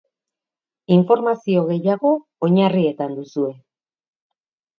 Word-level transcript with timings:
Informazio 0.95 1.65
gehiago 1.67 2.13
oinarrietan 2.49 3.15
duzue. 3.21 3.53